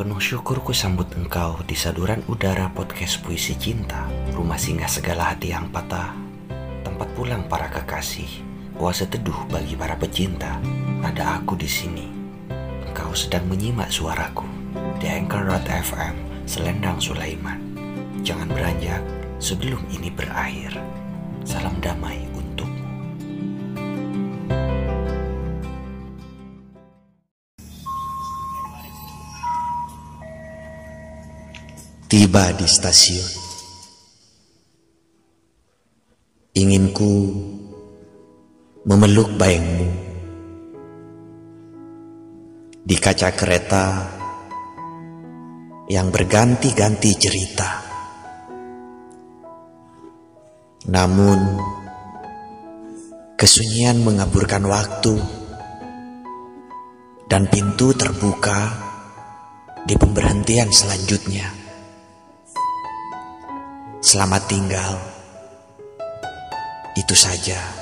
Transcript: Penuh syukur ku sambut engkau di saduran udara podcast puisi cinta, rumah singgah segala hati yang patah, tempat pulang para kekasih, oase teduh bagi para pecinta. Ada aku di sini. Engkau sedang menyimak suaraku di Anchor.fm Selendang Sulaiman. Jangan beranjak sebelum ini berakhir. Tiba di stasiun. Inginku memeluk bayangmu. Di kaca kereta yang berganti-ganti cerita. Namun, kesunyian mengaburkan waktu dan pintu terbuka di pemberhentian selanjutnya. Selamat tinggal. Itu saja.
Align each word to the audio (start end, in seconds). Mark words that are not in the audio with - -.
Penuh 0.00 0.16
syukur 0.16 0.64
ku 0.64 0.72
sambut 0.72 1.12
engkau 1.12 1.60
di 1.68 1.76
saduran 1.76 2.24
udara 2.24 2.72
podcast 2.72 3.20
puisi 3.20 3.52
cinta, 3.52 4.08
rumah 4.32 4.56
singgah 4.56 4.88
segala 4.88 5.28
hati 5.28 5.52
yang 5.52 5.68
patah, 5.68 6.16
tempat 6.80 7.04
pulang 7.12 7.44
para 7.44 7.68
kekasih, 7.68 8.40
oase 8.80 9.04
teduh 9.04 9.36
bagi 9.52 9.76
para 9.76 10.00
pecinta. 10.00 10.56
Ada 11.04 11.44
aku 11.44 11.52
di 11.52 11.68
sini. 11.68 12.08
Engkau 12.88 13.12
sedang 13.12 13.44
menyimak 13.44 13.92
suaraku 13.92 14.48
di 14.96 15.04
Anchor.fm 15.04 16.48
Selendang 16.48 16.96
Sulaiman. 16.96 17.60
Jangan 18.24 18.48
beranjak 18.48 19.04
sebelum 19.36 19.84
ini 19.92 20.08
berakhir. 20.08 20.80
Tiba 32.10 32.50
di 32.58 32.66
stasiun. 32.66 33.30
Inginku 36.58 37.14
memeluk 38.82 39.30
bayangmu. 39.38 39.90
Di 42.82 42.96
kaca 42.98 43.30
kereta 43.30 44.10
yang 45.86 46.10
berganti-ganti 46.10 47.14
cerita. 47.14 47.78
Namun, 50.90 51.38
kesunyian 53.38 54.02
mengaburkan 54.02 54.66
waktu 54.66 55.14
dan 57.30 57.46
pintu 57.46 57.94
terbuka 57.94 58.74
di 59.86 59.94
pemberhentian 59.94 60.74
selanjutnya. 60.74 61.59
Selamat 64.10 64.42
tinggal. 64.50 64.98
Itu 66.98 67.14
saja. 67.14 67.79